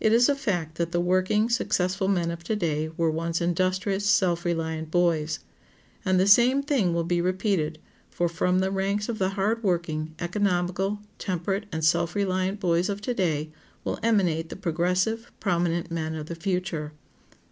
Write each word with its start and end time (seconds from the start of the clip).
It 0.00 0.12
is 0.12 0.28
a 0.28 0.34
fact 0.34 0.78
that 0.78 0.90
the 0.90 0.98
working, 1.00 1.48
successful 1.48 2.08
men 2.08 2.32
of 2.32 2.42
to 2.42 2.56
day 2.56 2.90
were 2.96 3.08
once 3.08 3.40
industrious, 3.40 4.04
self 4.04 4.44
reliant 4.44 4.90
boys. 4.90 5.38
And 6.04 6.18
the 6.18 6.26
same 6.26 6.60
thing 6.60 6.92
will 6.92 7.04
be 7.04 7.20
repeated, 7.20 7.78
for 8.10 8.28
from 8.28 8.58
the 8.58 8.72
ranks 8.72 9.08
of 9.08 9.20
the 9.20 9.28
hard 9.38 9.62
working, 9.62 10.12
economical, 10.18 10.98
temperate, 11.20 11.66
and 11.70 11.84
self 11.84 12.16
reliant 12.16 12.58
boys 12.58 12.88
of 12.88 13.00
to 13.02 13.14
day 13.14 13.52
will 13.84 14.00
emanate 14.02 14.48
the 14.48 14.56
progressive, 14.56 15.30
prominent 15.38 15.88
men 15.88 16.16
of 16.16 16.26
the 16.26 16.34
future. 16.34 16.90